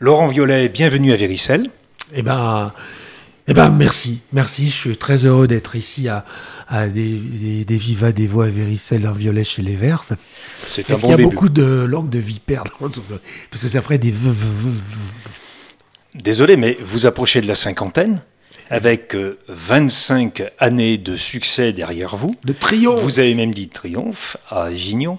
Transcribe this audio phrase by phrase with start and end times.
[0.00, 1.68] Laurent Violet, bienvenue à Véricelle.
[2.14, 2.72] Eh ben,
[3.48, 4.66] eh ben, merci, merci.
[4.66, 6.24] Je suis très heureux d'être ici à,
[6.68, 10.04] à des, des, des Viva des Voix à Véricelle, un violet chez les Verts.
[10.04, 10.16] Ça...
[10.66, 11.28] C'est un qu'il bon y a début.
[11.30, 12.88] beaucoup de langues de vipères dans-
[13.50, 14.14] Parce que ça ferait des.
[16.14, 18.22] Désolé, mais vous approchez de la cinquantaine,
[18.70, 22.34] avec euh, 25 années de succès derrière vous.
[22.44, 23.02] de triomphe.
[23.02, 25.18] Vous avez même dit triomphe à Avignon.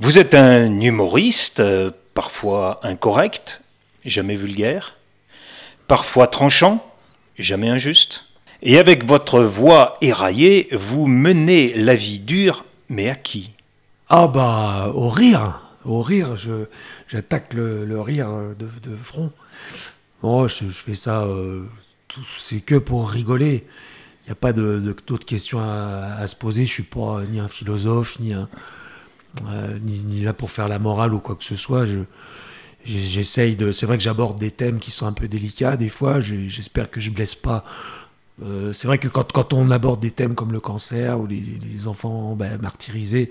[0.00, 3.62] Vous êtes un humoriste, euh, parfois incorrect,
[4.04, 4.96] jamais vulgaire,
[5.86, 6.84] parfois tranchant,
[7.38, 8.24] jamais injuste.
[8.62, 13.54] Et avec votre voix éraillée, vous menez la vie dure, mais à qui?
[14.08, 16.36] Ah bah, au rire, au rire,
[17.08, 19.32] j'attaque le, rire de, front.
[20.22, 21.64] Bon, je, fais ça, euh,
[22.36, 23.64] c'est que pour rigoler.
[24.24, 26.66] Il n'y a pas d'autres questions à, se poser.
[26.66, 31.18] Je suis pas ni un philosophe, euh, ni, ni là pour faire la morale ou
[31.18, 31.86] quoi que ce soit.
[32.84, 33.72] J'essaye de.
[33.72, 36.20] C'est vrai que j'aborde des thèmes qui sont un peu délicats des fois.
[36.20, 37.64] J'espère que je blesse pas.
[38.42, 41.88] Euh, c'est vrai que quand, quand on aborde des thèmes comme le cancer ou les,
[41.88, 43.30] enfants ben, martyrisés,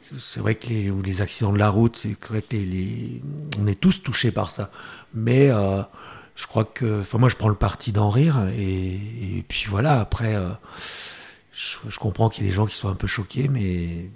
[0.00, 3.20] c'est- vrai que les, ou les accidents de la route, c'est vrai les,
[3.58, 4.70] on est tous touchés par ça.
[5.14, 5.82] Mais euh,
[6.34, 10.00] je crois que, enfin moi je prends le parti d'en rire et, puis voilà.
[10.00, 10.48] Après, euh,
[11.52, 14.06] je, comprends qu'il y ait des gens qui soient un peu choqués, mais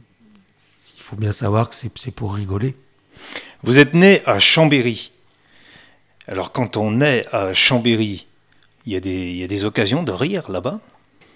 [0.96, 2.74] il faut bien savoir que c'est pour rigoler.
[3.64, 5.12] Vous êtes né à Chambéry.
[6.26, 8.26] Alors quand on naît à Chambéry,
[8.86, 10.80] il y a des, occasions de rire là-bas?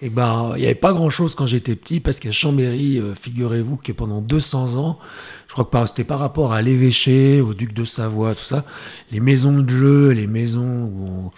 [0.02, 3.76] Eh ben, il n'y avait pas grand-chose quand j'étais petit, parce qu'à Chambéry, euh, figurez-vous
[3.76, 4.98] que pendant 200 ans,
[5.46, 8.64] je crois que c'était par rapport à l'évêché, au duc de Savoie, tout ça,
[9.12, 11.30] les maisons de jeu, les maisons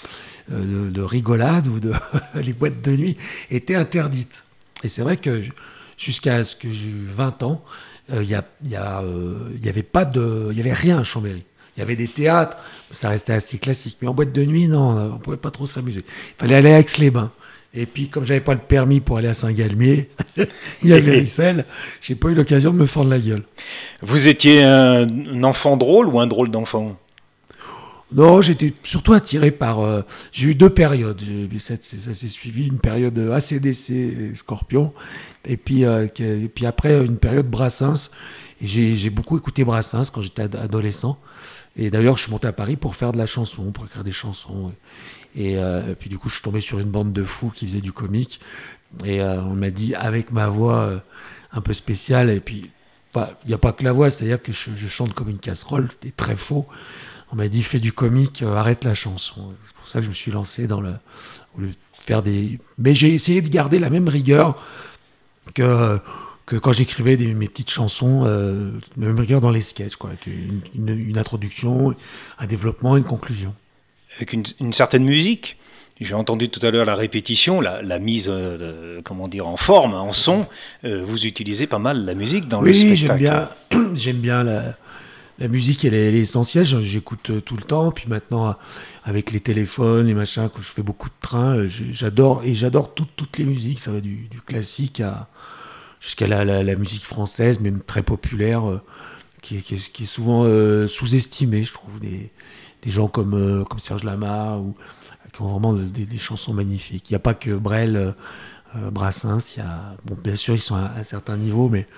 [0.51, 1.93] euh, de, de rigolade ou de
[2.35, 3.17] les boîtes de nuit
[3.51, 4.45] étaient interdites.
[4.83, 5.43] Et c'est vrai que
[5.99, 7.63] jusqu'à ce que j'ai eu 20 ans,
[8.11, 8.23] il
[8.65, 11.45] il y euh, y avait pas de, il y avait rien à Chambéry.
[11.77, 12.57] Il y avait des théâtres,
[12.91, 13.99] ça restait assez classique.
[14.03, 16.05] Mais en boîte de nuit, non, on pouvait pas trop s'amuser.
[16.07, 17.31] Il fallait aller à Aix-les-Bains.
[17.75, 20.11] Et puis, comme j'avais pas le permis pour aller à Saint-Galmier,
[20.83, 21.67] il y avait Véricelle,
[22.01, 23.45] j'ai pas eu l'occasion de me fendre la gueule.
[24.01, 26.99] Vous étiez un enfant drôle ou un drôle d'enfant?
[28.11, 29.81] Non, j'étais surtout attiré par.
[29.81, 30.01] euh,
[30.33, 31.21] j'ai eu deux périodes.
[31.59, 34.95] Ça, s'est suivi une période ACDC Scorpion,
[35.45, 38.11] et puis, euh, et puis après une période Brassens.
[38.63, 41.21] J'ai beaucoup écouté Brassens quand j'étais ad- adolescent.
[41.77, 44.11] Et d'ailleurs, je suis monté à Paris pour faire de la chanson, pour écrire des
[44.11, 44.73] chansons.
[45.37, 47.81] Et, euh, puis du coup, je suis tombé sur une bande de fous qui faisait
[47.81, 48.41] du comique.
[49.05, 51.03] Et on m'a dit, avec ma voix
[51.53, 52.71] un peu spéciale, et puis
[53.13, 55.39] pas- il n'y a pas que la voix, c'est-à-dire que je, je chante comme une
[55.39, 56.67] casserole, c'était très faux.
[57.33, 59.53] On m'a dit, fais du comique, euh, arrête la chanson.
[59.65, 60.95] C'est pour ça que je me suis lancé dans le.
[61.57, 61.75] au lieu de
[62.05, 62.59] faire des.
[62.79, 64.57] Mais j'ai essayé de garder la même rigueur
[65.55, 65.99] que,
[66.47, 70.11] que quand j'écrivais mes petites chansons, euh, la même rigueur dans les sketchs, quoi.
[70.11, 71.95] avec Une, une- une introduction,
[72.39, 73.55] un développement, une conclusion.
[74.17, 75.57] Avec une, une certaine musique
[76.01, 79.95] j'ai entendu tout à l'heure la répétition, la, la mise, euh, comment dire, en forme,
[79.95, 80.47] en son.
[80.85, 83.19] Euh, vous utilisez pas mal la musique dans le Oui, spectacle.
[83.19, 83.51] j'aime bien,
[83.97, 84.77] j'aime bien la,
[85.39, 86.67] la musique, elle est, elle est essentielle.
[86.67, 87.93] J'écoute euh, tout le temps.
[87.93, 88.53] Puis maintenant, euh,
[89.05, 92.95] avec les téléphones, les machins, quand je fais beaucoup de trains, euh, j'adore et j'adore
[92.95, 93.79] toutes les musiques.
[93.79, 95.29] Ça va du, classique à
[96.01, 98.63] jusqu'à la, musique française, même très populaire,
[99.43, 100.45] qui, est, souvent
[100.87, 101.99] sous-estimée, je trouve.
[101.99, 102.31] Des,
[102.87, 104.61] gens comme, Serge Lama
[105.33, 107.11] qui ont vraiment des, chansons magnifiques.
[107.11, 108.15] Il n'y a pas que Brel,
[108.93, 109.59] Brassens.
[110.23, 111.89] Bien sûr, ils sont à un certain niveau, mais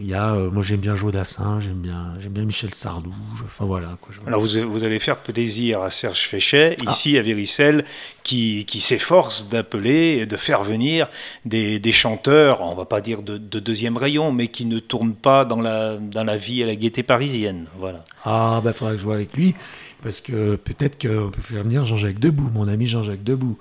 [0.00, 3.12] il y a, euh, moi j'aime bien Jodassin, j'aime bien, j'aime bien Michel Sardou.
[3.38, 3.96] je- Enfin voilà.
[4.00, 6.90] Quoi, je- Alors vous, vous allez faire plaisir à Serge Féchet, Ah.
[6.90, 7.84] ici à Véricelle,
[8.24, 11.08] qui, qui s'efforce d'appeler et de faire venir
[11.44, 15.14] des, des chanteurs, on va pas dire de, de deuxième rayon, mais qui ne tournent
[15.14, 17.66] pas dans la, dans la vie à la gaieté parisienne.
[17.78, 18.04] Voilà.
[18.24, 19.54] Ah, bah, faudra que je vois avec lui,
[20.02, 23.58] parce que peut-être qu'on peut faire venir Jean-Jacques Debout, mon ami Jean-Jacques Debout,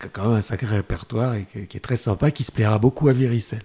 [0.00, 2.52] qui a quand même un sacré répertoire et qui qui est très sympa, qui se
[2.52, 3.60] plaira beaucoup à Véricelle.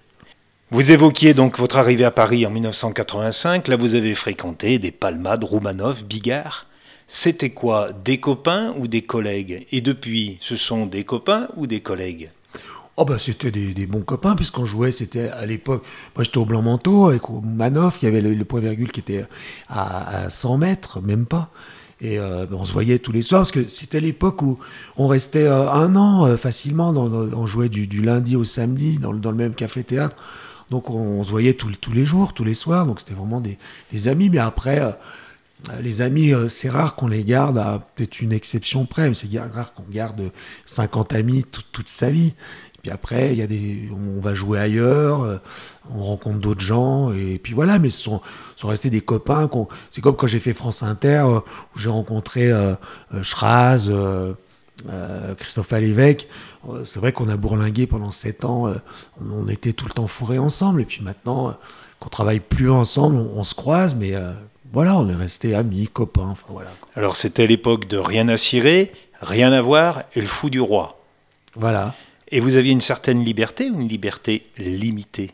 [0.72, 3.68] Vous évoquiez donc votre arrivée à Paris en 1985.
[3.68, 6.66] Là, vous avez fréquenté des Palmades, Roumanoff, Bigard.
[7.06, 9.64] C'était quoi Des copains ou des collègues?
[9.70, 12.30] Et depuis, ce sont des copains ou des collègues?
[12.96, 15.84] Oh bah c'était des, bons copains puisqu'on jouait, c'était à l'époque,
[16.14, 19.26] moi j'étais au Blanc Manteau avec Manoff, il y avait le, point virgule qui était
[19.68, 21.50] à, à 100 mètres, même pas.
[22.00, 24.58] Et euh, on se voyait tous les soirs parce que c'était l'époque où
[24.96, 29.32] on restait euh, un an euh, facilement, on jouait du, lundi au samedi dans le
[29.32, 30.16] même café-théâtre.
[30.70, 34.30] Donc on, se voyait tous les jours, tous les soirs, donc c'était vraiment des, amis.
[34.30, 34.90] Mais après, euh,
[35.80, 39.28] les amis, euh, c'est rare qu'on les garde à peut-être une exception près, mais c'est
[39.38, 40.30] rare qu'on garde
[40.66, 42.34] 50 amis toute, sa vie.
[42.82, 45.38] Puis après, il y a des, on va jouer ailleurs, euh,
[45.92, 47.78] on rencontre d'autres gens, et puis voilà.
[47.78, 48.20] Mais ce sont,
[48.56, 49.48] sont restés des copains.
[49.90, 51.24] C'est comme quand j'ai fait France Inter,
[51.74, 52.50] où j'ai rencontré
[53.22, 53.88] Schraz,
[54.88, 56.28] euh, Christophe Alévèque.
[56.68, 58.68] Euh, C'est vrai qu'on a bourlingué pendant sept ans.
[58.68, 58.74] euh,
[59.20, 61.52] on, on était tout le temps fourrés ensemble, et puis maintenant, euh,
[62.00, 64.14] qu'on travaille plus ensemble, on, on se croise, mais
[64.72, 66.28] voilà, on est restés amis, copains.
[66.28, 66.70] Enfin voilà.
[66.94, 71.00] Alors c'était l'époque de rien à cirer, rien à voir et le fou du roi.
[71.54, 71.94] Voilà.
[72.30, 75.30] Et vous aviez une certaine liberté ou une liberté limitée?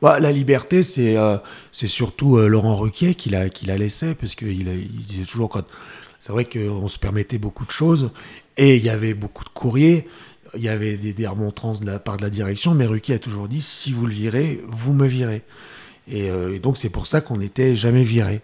[0.00, 1.16] Bah, la liberté, c'est
[1.72, 5.64] c'est surtout Laurent Ruquier qui la, qui la laissait, parce qu'il il disait toujours quand.
[6.20, 8.10] C'est vrai qu'on se permettait beaucoup de choses,
[8.56, 10.08] et il y avait beaucoup de courriers,
[10.54, 13.18] il y avait des, des remontrances de la part de la direction, mais Ruquier a
[13.18, 15.42] toujours dit si vous le virez, vous me virez.
[16.08, 18.40] Et, euh, et donc, c'est pour ça qu'on n'était jamais viré.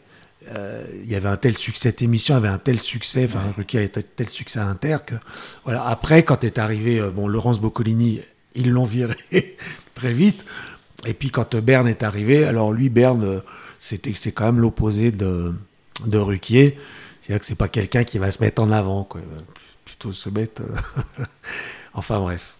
[0.51, 3.79] Euh, il y avait un tel succès, cette émission avait un tel succès, enfin, Ruquier
[3.79, 5.15] avait un tel succès à Inter que.
[5.65, 5.87] Voilà.
[5.87, 8.21] Après, quand est arrivé, euh, bon, Laurence Boccolini,
[8.55, 9.15] ils l'ont viré
[9.95, 10.45] très vite.
[11.07, 13.43] Et puis quand Berne est arrivé, alors lui, Berne,
[13.79, 15.53] c'était, c'est quand même l'opposé de,
[16.07, 16.79] de Ruquier.
[17.21, 19.21] C'est-à-dire que c'est pas quelqu'un qui va se mettre en avant, quoi.
[19.99, 20.63] Plutôt se mettre.
[20.63, 21.25] euh,
[21.95, 22.55] enfin bref.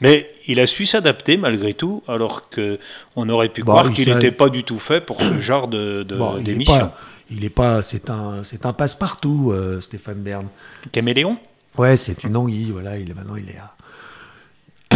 [0.00, 2.76] Mais il a su s'adapter malgré tout, alors que
[3.16, 5.68] on aurait pu Bon, croire il qu'il n'était pas du tout fait pour ce genre
[5.68, 6.78] de, de- Bon, il est d'émission.
[6.78, 6.98] pas,
[7.30, 10.46] il est pas, c'est un, c'est un passe-partout, euh, Stéphane Bern.
[10.92, 11.38] Caméléon
[11.78, 12.98] Ouais, c'est une anguille, voilà.
[12.98, 13.74] Il est maintenant, il est à...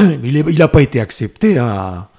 [0.22, 2.10] il est- il n'a pas été accepté hein, à,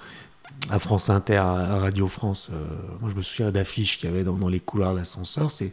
[0.72, 2.48] à France Inter, à Radio France.
[2.52, 2.56] Euh,
[3.00, 5.52] moi, je me souviens d'affiches qu'il y avait dans, dans les couloirs de l'ascenseur.
[5.52, 5.72] C'est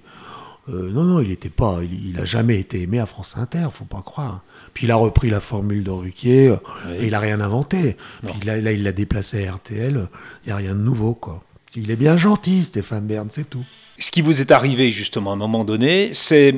[0.71, 3.69] euh, non, non, il était pas, il, il a jamais été aimé à France Inter,
[3.73, 4.43] faut pas croire.
[4.75, 6.57] Puis il a repris la formule de Ruquier, euh,
[6.89, 6.97] Oui.
[7.01, 7.97] et il a rien inventé.
[8.45, 10.09] Là, là, il l'a déplacé à RTL.
[10.45, 11.43] Il y a rien de nouveau, quoi.
[11.75, 13.65] Il est bien gentil, Stéphane Bern, c'est tout.
[13.99, 16.55] Ce qui vous est arrivé justement à un moment donné, c'est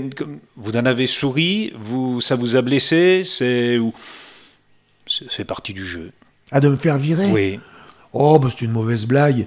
[0.56, 3.93] vous en avez souri, vous, ça vous a blessé, c'est ou
[5.06, 6.13] c'est fait partie du jeu.
[6.53, 7.31] Ah, de me faire virer?
[7.31, 7.59] Oui.
[8.13, 9.47] Oh, bah, c'était une mauvaise blague.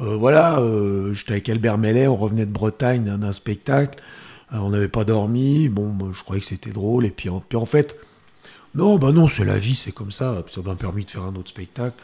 [0.00, 4.00] Euh, voilà, euh, j'étais avec Albert Mellet, on revenait de Bretagne d'un spectacle.
[4.52, 5.68] Euh, on n'avait pas dormi.
[5.68, 7.06] Bon, moi, je croyais que c'était drôle.
[7.06, 7.96] Et puis en, puis en fait,
[8.74, 10.42] non, bah non, c'est la vie, c'est comme ça.
[10.48, 11.96] Ça m'a permis de faire un autre spectacle.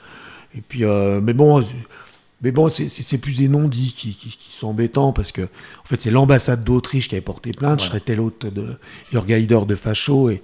[0.56, 1.64] Et puis, mais bon,
[2.42, 6.00] mais bon, c'est- plus des non-dits qui, qui- qui sont embêtants parce que, en fait,
[6.00, 7.80] c'est l'ambassade d'Autriche qui avait porté plainte.
[7.80, 8.76] Je serais l'hôte de
[9.12, 10.30] Jörg Haider de Facho.
[10.30, 10.42] Et,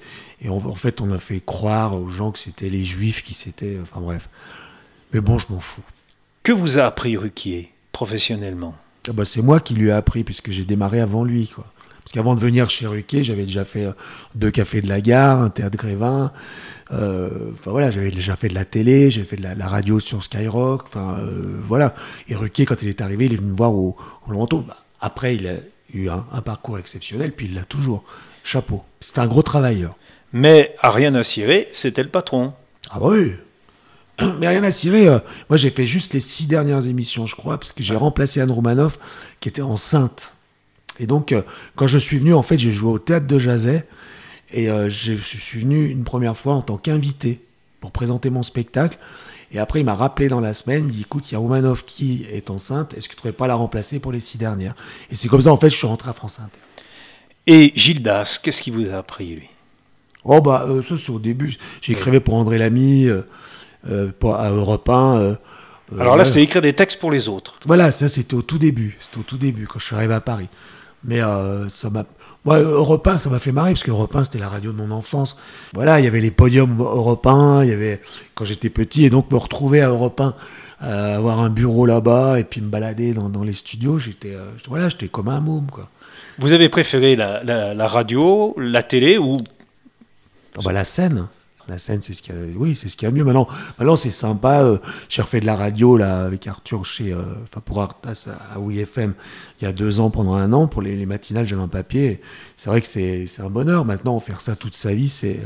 [0.49, 3.79] en fait, on a fait croire aux gens que c'était les juifs qui s'étaient.
[3.83, 4.29] Enfin bref.
[5.13, 5.83] Mais bon, je m'en fous.
[6.47, 8.77] Que vous a appris Ruquier professionnellement?
[9.09, 11.49] Ah bah, c'est moi qui lui ai appris, puisque j'ai démarré avant lui.
[11.49, 11.65] Quoi.
[12.05, 13.93] Parce qu'avant de venir chez Ruquier, j'avais déjà fait euh,
[14.37, 16.33] deux cafés de la gare, un théâtre Grévin.
[16.93, 19.99] euh, Enfin voilà, j'avais déjà fait de la télé, j'ai fait de la, la radio
[19.99, 20.85] sur Skyrock.
[20.87, 21.97] Enfin euh, voilà.
[22.29, 23.97] Et Ruquier, quand il est arrivé, il est venu me voir au,
[24.29, 24.47] au.
[24.61, 25.55] Bah, après, il a
[25.95, 28.05] eu un, un parcours exceptionnel, puis il l'a toujours.
[28.45, 28.85] Chapeau.
[29.01, 29.97] C'est un gros travailleur.
[30.33, 32.53] Mais à rien à cirer, c'était le patron.
[32.93, 33.33] Ah bah oui.
[34.39, 35.09] Mais rien à cirer.
[35.09, 35.19] euh,
[35.49, 38.51] moi, j'ai fait juste les six dernières émissions, je crois, parce que j'ai remplacé Anne
[38.51, 38.99] Romanoff,
[39.41, 40.33] qui était enceinte.
[40.99, 41.43] Et donc, euh,
[41.75, 43.87] quand je suis venu, en fait, j'ai joué au théâtre de Jazet.
[44.53, 47.41] Et euh, je suis venu une première fois en tant qu'invité
[47.81, 48.99] pour présenter mon spectacle.
[49.53, 51.85] Et après, il m'a rappelé dans la semaine, il dit écoute, il y a Romanoff
[51.85, 54.75] qui est enceinte, est-ce que tu ne pourrais pas la remplacer pour les six dernières?
[55.11, 56.59] Et c'est comme ça, en fait, je suis rentré à France Inter.
[57.47, 59.49] Et Gildas, qu'est-ce qu'il vous a appris lui?
[60.25, 61.57] Oh bah euh, ça c'est au début.
[61.81, 63.23] J'écrivais pour André Lamy, euh,
[64.19, 65.17] pour, à Europe 1.
[65.19, 65.35] euh,
[65.95, 67.57] euh, Alors là, c'était écrire des textes pour les autres.
[67.67, 68.97] Voilà, ça c'était au tout début.
[69.01, 70.49] C'était au tout début quand je suis arrivé à Paris.
[71.05, 72.03] Mais euh, ça m'a.
[72.45, 74.77] Moi, Europe 1, ça m'a fait marrer parce que Europe 1, c'était la radio de
[74.77, 75.37] mon enfance.
[75.75, 78.01] Voilà, il y avait les podiums Europe 1, il y avait
[78.37, 80.35] quand j'étais petit, et donc me retrouver à Europe 1,
[80.85, 84.47] euh, avoir un bureau là-bas et puis me balader dans, dans les studios, j'étais, euh,
[84.69, 85.89] voilà, j'étais comme un môme quoi.
[86.39, 89.37] Vous avez préféré la, la- la radio, la télé ou
[90.57, 91.27] Ah bah, la scène.
[91.69, 92.41] La scène, c'est ce qu'il y a.
[92.57, 93.25] Oui, c'est ce a mieux.
[93.25, 94.63] Maintenant, maintenant c'est sympa.
[94.63, 97.23] euh, J'ai refait de la radio là avec Arthur chez, euh,
[97.65, 99.15] pour Artas à WeFM
[99.61, 101.47] il y a deux ans pendant un an pour les, les matinales.
[101.47, 102.21] J'avais un papier.
[102.57, 103.85] C'est vrai que c'est un bonheur.
[103.85, 105.41] Maintenant, faire ça toute sa vie, c'est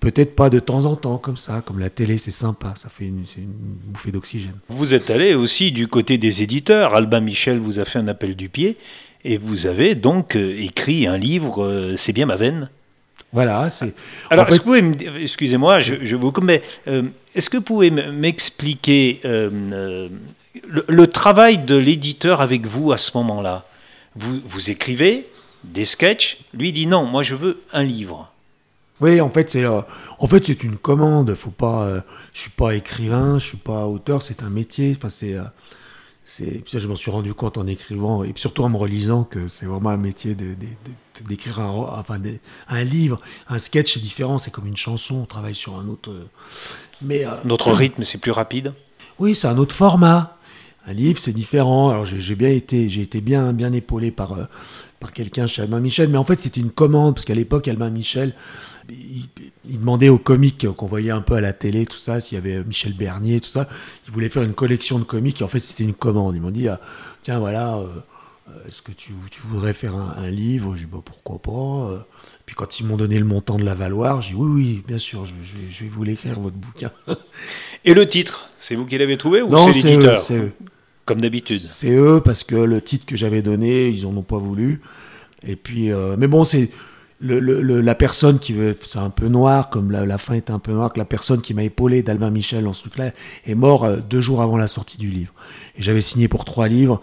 [0.00, 1.62] peut-être pas de temps en temps comme ça.
[1.64, 2.74] Comme la télé, c'est sympa.
[2.76, 3.52] Ça fait une, une
[3.92, 4.56] bouffée d'oxygène.
[4.68, 8.34] vous êtes allé aussi du côté des éditeurs Albin Michel vous a fait un appel
[8.36, 8.76] du pied
[9.24, 12.68] et vous avez donc euh, écrit un livre, C'est bien ma veine.
[13.32, 13.68] Voilà.
[13.70, 13.94] C'est.
[14.30, 17.02] Alors, en fait- est-ce que vous pouvez excusez-moi, je, je vous mais euh,
[17.34, 20.08] est-ce que vous pouvez m'expliquer euh,
[20.68, 23.66] le, le travail de l'éditeur avec vous à ce moment-là?
[24.14, 25.28] Vous, vous écrivez
[25.64, 28.32] des sketchs, lui dit non, moi je veux un livre.
[29.00, 29.82] Oui, en fait, c'est euh,
[30.18, 31.34] en fait c'est une commande.
[31.34, 31.82] Faut pas.
[31.82, 32.00] euh,
[32.32, 34.22] je suis pas écrivain, je suis pas auteur.
[34.22, 34.94] C'est un métier.
[34.96, 35.42] Enfin, c'est euh,
[36.28, 39.64] c'est, je m'en suis rendu compte en écrivant et surtout en me relisant que c'est
[39.64, 40.36] vraiment un métier
[41.24, 42.20] d'écrire un, enfin,
[42.68, 46.12] un livre, un sketch, c'est différent, c'est comme une chanson, on travaille sur un autre.
[47.00, 48.74] Mais euh, Notre rythme, c'est plus rapide?
[49.20, 50.36] oui, c'est un autre format.
[50.88, 51.90] Un livre, c'est différent.
[51.90, 54.44] Alors j'ai j'ai bien été, j'ai été bien, bien épaulé par, euh,
[54.98, 57.90] par quelqu'un chez Albin Michel, mais en fait c'était une commande parce qu'à l'époque Albin
[57.90, 58.34] Michel,
[58.90, 59.28] il,
[59.68, 62.38] il demandait aux comiques qu'on voyait un peu à la télé, tout ça, s'il y
[62.38, 63.68] avait Michel Bernier, tout ça,
[64.06, 66.34] il voulait faire une collection de comiques et en fait c'était une commande.
[66.36, 66.80] Ils m'ont dit, ah,
[67.22, 67.86] tiens voilà, euh,
[68.68, 70.74] est-ce que tu, tu voudrais faire un, un livre?
[70.76, 71.90] J'ai dit, bah, pourquoi pas.
[71.92, 71.98] euh.
[72.46, 74.98] Puis quand ils m'ont donné le montant de la valoir, j'ai dit, oui, oui, bien
[74.98, 76.92] sûr, je, je vais- je vais vous l'écrire, votre bouquin.
[77.84, 80.20] Et le titre, c'est vous qui l'avez trouvé ou non, c'est l'éditeur?
[80.20, 80.52] c'est eux.
[81.04, 81.60] Comme d'habitude.
[81.60, 84.80] C'est eux parce que le titre que j'avais donné, ils en ont pas voulu.
[85.46, 86.70] Et puis, euh, mais bon, c'est
[87.18, 90.34] le, le- le- la personne qui veut, c'est un peu noir, comme la, la fin
[90.34, 93.10] est un peu noire, que la personne qui m'a épaulé d'Albin Michel dans ce truc-là
[93.46, 95.32] est mort euh, deux jours avant la sortie du livre.
[95.78, 97.00] Et j'avais signé pour trois livres.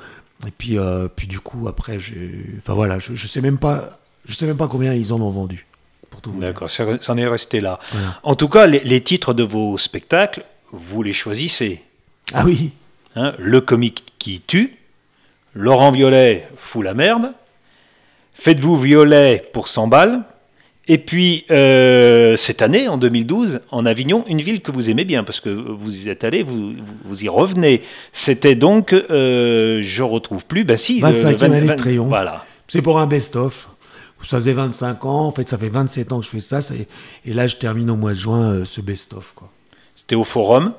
[0.48, 1.98] Et puis, euh, puis du coup, après,
[2.60, 5.32] enfin voilà, je, je sais même pas, je sais même pas combien ils en ont
[5.32, 5.66] vendu.
[6.40, 7.80] D'accord, ça ça en est resté là.
[7.92, 8.20] Voilà.
[8.24, 11.82] En tout cas, les, les titres de vos spectacles, vous les choisissez.
[12.36, 12.72] Ah oui.
[13.16, 13.34] hein.
[13.40, 14.78] le comique qui tue,
[15.56, 17.34] Laurent Violet fout la merde,
[18.34, 20.24] Faites-vous Violet pour 100 balles,
[20.88, 25.24] et puis euh, cette année, en 2012, en Avignon, une ville que vous aimez bien,
[25.24, 26.74] parce que vous y êtes allé, vous,
[27.06, 27.82] vous, y revenez.
[28.12, 32.10] C'était donc, euh, je retrouve plus, ben si, le 25e 20 année de 20 triomphe.
[32.10, 32.46] Voilà.
[32.68, 33.70] C'est pour un best-of.
[34.24, 36.74] Ça faisait 25 ans, en fait, ça fait 27 ans que je fais ça, ça-
[37.26, 39.34] et là, je termine au mois de juin euh, ce best-of.
[39.96, 40.74] C'était au Forum,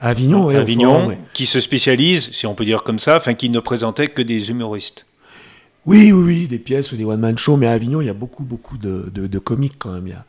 [0.00, 0.56] À Avignon, oui.
[0.56, 1.18] Avignon, Forum, ouais.
[1.32, 4.50] qui se spécialise, si on peut dire comme ça, enfin qui ne présentait que des
[4.50, 5.06] humoristes.
[5.86, 8.14] Oui, oui, oui, des pièces ou des one-man shows, mais à Avignon, il y a
[8.14, 10.06] beaucoup, beaucoup de, de, de comiques quand même.
[10.06, 10.24] Il y a,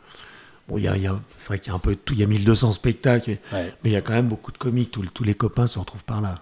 [0.67, 1.99] bon, il y a, il y a- c'est vrai qu'il y a un peu de
[1.99, 3.73] tout, il y a 1200 spectacles, mais, Ouais.
[3.83, 6.03] mais il y a quand même beaucoup de comiques, tous, tous les copains se retrouvent
[6.05, 6.35] par là.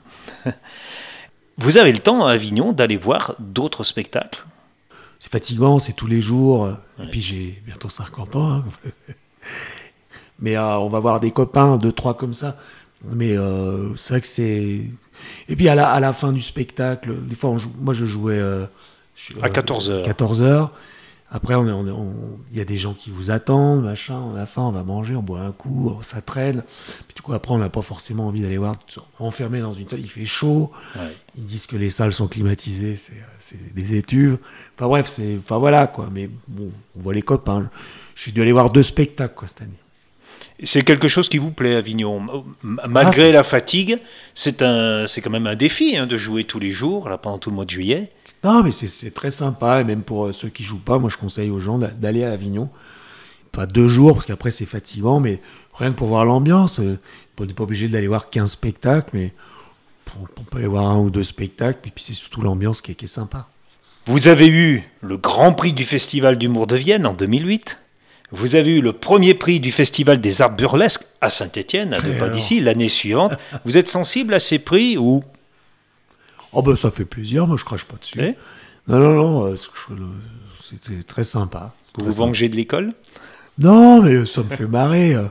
[1.58, 4.46] Vous avez le temps à Avignon d'aller voir d'autres spectacles?
[5.20, 6.70] C'est fatigant, c'est tous les jours,
[7.02, 8.52] et puis j'ai bientôt 50 ans.
[8.58, 8.66] hein.
[10.40, 12.60] mais euh, on va voir des copains, deux, trois comme ça.
[13.12, 14.82] Mais euh, c'est vrai que c'est.
[15.50, 18.06] Et puis à la, à la fin du spectacle, des fois, on joue- moi je
[18.06, 18.38] jouais.
[18.38, 18.66] euh,
[19.42, 20.06] À 14 heures.
[20.06, 20.72] 14 heures.
[21.30, 24.32] Après, on est- on on- il y a des gens qui vous attendent, machin.
[24.34, 26.64] À la fin, on va manger, on boit un coup, ça traîne.
[27.08, 28.76] Puis du coup, après, on n'a pas forcément envie d'aller voir.
[29.20, 30.72] Enfermé dans une salle, il fait chaud.
[30.96, 31.02] Ouais.
[31.38, 34.38] Ils disent que les salles sont climatisées, c'est des étuves.
[34.78, 35.38] Enfin bref, c'est.
[35.44, 36.08] Enfin voilà quoi.
[36.14, 37.70] Mais bon, on voit les copains.
[38.16, 39.72] Je suis dû aller voir deux spectacles quoi cette année.
[40.64, 42.26] C'est quelque chose qui vous plaît, Avignon.
[42.64, 44.00] Malgré la fatigue,
[44.34, 47.38] c'est un, c'est quand même un défi hein, de jouer tous les jours, là, pendant
[47.38, 48.12] tout le mois de juillet.
[48.44, 49.82] Non, mais c'est- très sympa.
[49.82, 52.24] Et même pour euh, ceux qui jouent pas, moi je conseille aux gens d'a- d'aller
[52.24, 52.70] à Avignon.
[53.52, 55.42] Pas deux jours, parce qu'après c'est fatigant, mais
[55.74, 56.80] rien que pour voir l'ambiance.
[56.80, 57.00] euh,
[57.40, 59.34] On n'est pas obligé d'aller voir 15 spectacles, mais
[60.20, 61.80] on, peut aller voir un ou deux spectacles.
[61.82, 63.48] Puis, puis c'est surtout l'ambiance qui, est- qui est sympa.
[64.08, 67.78] Vous avez eu le Grand Prix du Festival d'humour de Vienne en 2008.
[68.32, 72.12] Vous avez eu le premier prix du Festival des arts burlesques à Saint-Étienne, à deux
[72.14, 73.34] Et pas d'ici, l'année suivante.
[73.66, 75.22] Vous êtes sensible à ces prix ou
[76.54, 78.20] Oh ben ça fait plaisir, moi je crache pas dessus.
[78.88, 79.56] Non, non, non, euh,
[80.64, 81.74] c'était très sympa.
[81.98, 82.94] vous vous vengez de l'école?
[83.60, 85.14] Non, mais ça me fait marrer.
[85.16, 85.26] euh.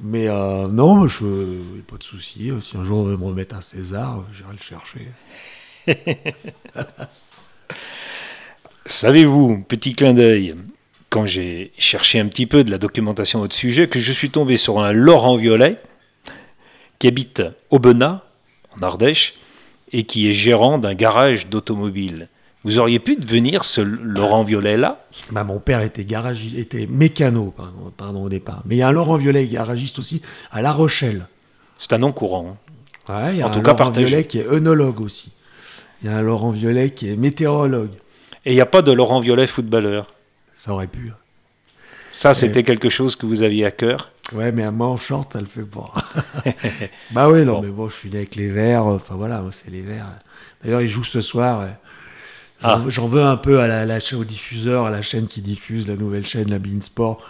[0.00, 2.50] Mais euh, non, moi, je pas de souci.
[2.50, 5.08] euh, Si un jour on veut me remettre un César, euh, j'irai le chercher.
[8.86, 10.54] Savez-vous, petit clin d'œil,
[11.10, 14.30] quand j'ai cherché un petit peu de la documentation à votre sujet, que je suis
[14.30, 15.76] tombé sur un Laurent Violet
[16.98, 18.22] qui habite Aubenas,
[18.76, 19.34] en Ardèche,
[19.92, 22.28] et qui est gérant d'un garage d'automobile.
[22.64, 25.04] Vous auriez pu devenir ce Laurent Violet-là?
[25.30, 28.62] Bah, mon père était garagiste, était mécano, pardon, pardon, au départ.
[28.66, 31.26] Mais il y a un Laurent Violet, garagiste aussi, à La Rochelle.
[31.78, 32.56] C'est un nom courant.
[33.08, 33.12] hein.
[33.24, 34.06] Ouais, il y a En un tout cas, Laurent partagé.
[34.06, 35.32] Violet qui est œnologue aussi.
[36.02, 37.92] Il y a un Laurent Violet qui est météorologue.
[38.44, 40.12] Et il n'y a pas de Laurent Violet footballeur?
[40.54, 41.12] Ça aurait pu.
[42.18, 44.10] Ça, c'était quelque chose que vous aviez à cœur.
[44.32, 45.94] Ouais, mais à moi en short, ça le fait pas.
[47.12, 47.62] bah oui, non, Bon.
[47.62, 48.86] mais bon, je suis né avec les Verts.
[48.86, 50.08] Enfin voilà, c'est les Verts.
[50.64, 51.68] D'ailleurs, ils jouent ce soir.
[52.60, 52.82] Ah.
[52.88, 55.94] J'en veux un peu à la, la au diffuseur, à la chaîne qui diffuse, la
[55.94, 57.22] nouvelle chaîne, la Beansport.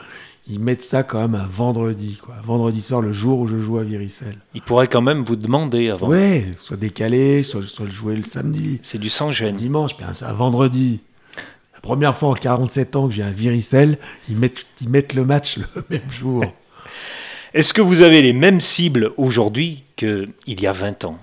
[0.50, 2.36] Ils mettent ça quand même un vendredi, quoi.
[2.42, 4.38] Vendredi soir, le jour où je joue à Viricelle.
[4.54, 6.08] Il pourrait quand même vous demander avant.
[6.08, 9.54] Ouais, soit décalé, soit, soit le jouer le samedi, C'est du sans gêne.
[9.54, 11.02] dimanche, puis c'est un vendredi.
[11.78, 15.24] La première fois en 47 ans que j'ai un Viricelle, ils mettent, ils mettent le
[15.24, 16.44] match le même jour.
[17.54, 21.18] Est-ce que vous avez les mêmes cibles aujourd'hui qu'il y a 20 ans?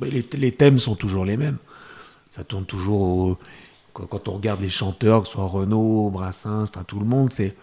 [0.00, 1.58] Les, les thèmes sont toujours les mêmes.
[2.30, 3.38] Ça tourne toujours au-
[3.92, 7.30] quand, quand on regarde les chanteurs, que ce soit Renaud, Brassens, enfin tout le monde,
[7.32, 7.54] c'est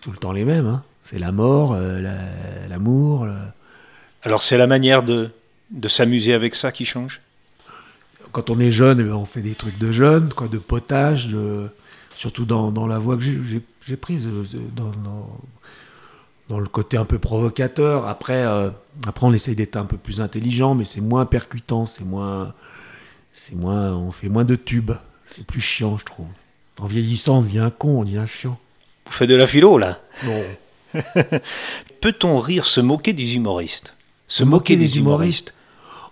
[0.00, 0.66] tout le temps les mêmes.
[0.66, 0.84] hein.
[1.04, 3.26] C'est la mort, euh, la- l'amour.
[4.22, 5.30] Alors c'est la manière de...
[5.72, 7.20] De s'amuser avec ça qui change?
[8.36, 11.26] Quand on est jeune, eh ben, on fait des trucs de jeunes, quoi, de potage,
[11.26, 11.70] de...
[12.16, 14.44] surtout dans, dans la voie que j'ai prise, euh,
[14.76, 15.38] dans, dans,
[16.50, 18.06] dans, le côté un peu provocateur.
[18.06, 18.68] Après, euh,
[19.06, 22.52] après on essaye d'être un peu plus intelligent, mais c'est moins percutant, c'est moins,
[23.32, 24.92] c'est moins, on fait moins de tubes.
[25.24, 26.26] C'est plus chiant, je trouve.
[26.78, 28.58] En vieillissant, on devient un con, on devient chiant.
[29.06, 29.98] Vous faites de la philo, là?
[30.26, 31.00] Non.
[32.02, 33.94] Peut-on rire, se moquer des humoristes?
[34.28, 35.54] Se moquer des humoristes?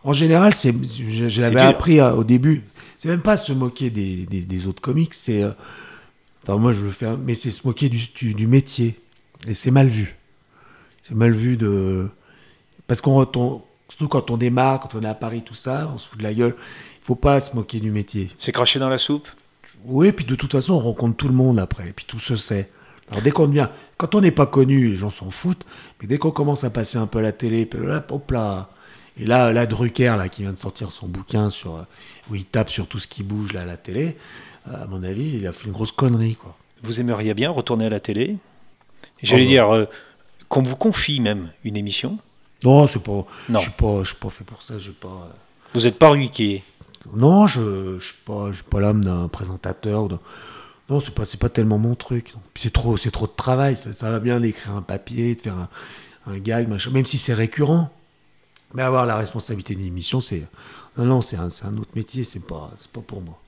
[0.04, 2.62] En général, c'est, je, je l'avais appris euh, au début.
[2.98, 5.42] C'est même pas se moquer des, des- des autres comiques, c'est.
[5.42, 5.50] euh,
[6.42, 8.98] enfin, moi, je le fais, mais c'est se moquer du, du- du métier.
[9.48, 10.14] Et c'est mal vu.
[11.02, 12.06] C'est mal vu de.
[12.86, 13.60] Parce qu'on retombe.
[13.88, 16.24] Surtout quand on démarre, quand on est à Paris, tout ça, on se fout de
[16.24, 16.54] la gueule.
[16.56, 18.30] Il faut pas se moquer du métier.
[18.38, 19.28] C'est craché dans la soupe?
[19.84, 22.34] Oui, puis de toute façon, on rencontre tout le monde après, et puis tout se
[22.36, 22.70] sait.
[23.10, 23.68] Alors dès qu'on devient,
[23.98, 25.64] quand on n'est pas connu, les gens s'en foutent,
[26.00, 27.68] mais dès qu'on commence à passer un peu à la télé,
[28.08, 28.70] hop là,
[29.18, 31.82] et là, là Drucker, là, qui vient de sortir son bouquin sur, euh,
[32.30, 34.16] où il tape sur tout ce qui bouge là à la télé,
[34.68, 36.56] euh, à mon avis, il a fait une grosse connerie, quoi.
[36.82, 38.36] Vous aimeriez bien retourner à la télé?
[39.22, 39.84] J'allais Oh, dire, euh,
[40.48, 42.18] qu'on vous confie même une émission?
[42.62, 43.60] Non, c'est pas, Non.
[43.60, 45.08] je pas, je suis pas fait pour ça, pas.
[45.08, 45.32] euh,
[45.74, 46.62] Vous n'êtes pas ruquier?
[47.14, 50.08] Non, je, je suis pas, pas l'âme d'un présentateur.
[50.08, 50.20] d'un-
[50.88, 52.34] Non, c'est pas, c'est pas tellement mon truc.
[52.54, 53.76] C'est trop, trop de travail.
[53.76, 55.68] Ça, ça va bien d'écrire un papier, de faire un,
[56.26, 57.90] un gag, machin, même si c'est récurrent.
[58.74, 60.42] Mais avoir la responsabilité d'une émission, c'est,
[60.98, 62.24] non, non, c'est un, autre métier.
[62.24, 63.40] C'est pas, pas pour moi.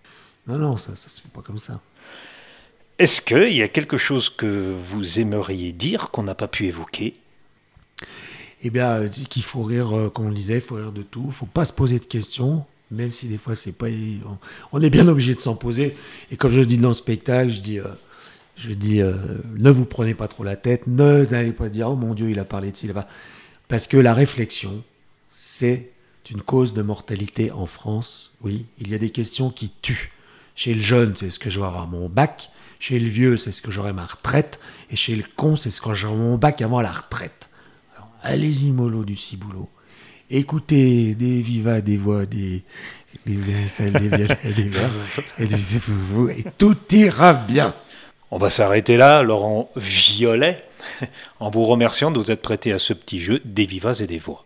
[0.46, 1.80] Non, non, ça, ça se fait pas comme ça.
[2.98, 7.12] Est-ce qu'il y a quelque chose que vous aimeriez dire qu'on n'a pas pu évoquer?
[8.62, 11.02] Eh bien, euh, qu'il faut rire, euh, comme on le disait, il faut rire de
[11.02, 11.24] tout.
[11.26, 13.88] Il faut pas se poser de questions, même si des fois c'est pas.
[13.88, 14.38] On,
[14.72, 15.94] on est bien obligé de s'en poser.
[16.30, 17.84] Et comme je le dis dans le spectacle, je dis, euh,
[18.56, 19.14] je dis, euh,
[19.58, 22.38] ne vous prenez pas trop la tête, ne n'allez pas dire, oh mon Dieu, il
[22.38, 23.06] a parlé de ci, là-bas,
[23.68, 24.82] parce que la réflexion,
[25.38, 25.90] c'est
[26.30, 28.32] une cause de mortalité en France.
[28.40, 30.10] Oui, il y a des questions qui tuent.
[30.54, 32.48] Chez le jeune, c'est ce que je vais avoir mon bac.
[32.80, 34.58] Chez le vieux, c'est ce que j'aurai ma retraite.
[34.90, 37.50] Et chez le con, c'est ce que j'aurai mon bac avant la retraite.
[37.94, 39.68] Alors, allez-y, mollo du ciboulot.
[40.30, 42.64] Écoutez des vivas, des voix, des,
[43.26, 44.26] des des des
[45.38, 47.74] et, du et tout ira bien.
[48.30, 50.64] On va s'arrêter là, Laurent Violet,
[51.40, 54.18] en vous remerciant de vous être prêté à ce petit jeu des vivas et des
[54.18, 54.45] voix.